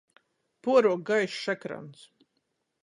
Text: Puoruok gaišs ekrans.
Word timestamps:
Puoruok 0.61 1.01
gaišs 1.09 1.37
ekrans. 1.53 1.99